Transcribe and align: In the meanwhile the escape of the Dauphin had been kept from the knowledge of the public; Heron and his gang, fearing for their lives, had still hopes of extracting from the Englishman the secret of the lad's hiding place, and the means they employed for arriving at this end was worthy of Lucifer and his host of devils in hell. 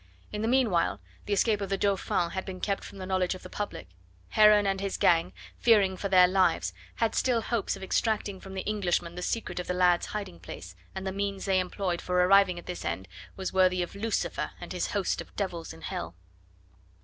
In 0.33 0.41
the 0.41 0.47
meanwhile 0.47 0.99
the 1.27 1.33
escape 1.33 1.61
of 1.61 1.69
the 1.69 1.77
Dauphin 1.77 2.31
had 2.31 2.43
been 2.43 2.59
kept 2.59 2.83
from 2.83 2.97
the 2.97 3.05
knowledge 3.05 3.35
of 3.35 3.43
the 3.43 3.51
public; 3.51 3.87
Heron 4.29 4.65
and 4.65 4.81
his 4.81 4.97
gang, 4.97 5.31
fearing 5.59 5.95
for 5.95 6.09
their 6.09 6.27
lives, 6.27 6.73
had 6.95 7.13
still 7.13 7.39
hopes 7.41 7.75
of 7.75 7.83
extracting 7.83 8.39
from 8.39 8.55
the 8.55 8.63
Englishman 8.63 9.13
the 9.13 9.21
secret 9.21 9.59
of 9.59 9.67
the 9.67 9.75
lad's 9.75 10.07
hiding 10.07 10.39
place, 10.39 10.75
and 10.95 11.05
the 11.05 11.11
means 11.11 11.45
they 11.45 11.59
employed 11.59 12.01
for 12.01 12.15
arriving 12.15 12.57
at 12.57 12.65
this 12.65 12.83
end 12.83 13.07
was 13.35 13.53
worthy 13.53 13.83
of 13.83 13.93
Lucifer 13.93 14.53
and 14.59 14.73
his 14.73 14.87
host 14.93 15.21
of 15.21 15.35
devils 15.35 15.71
in 15.71 15.81
hell. 15.81 16.15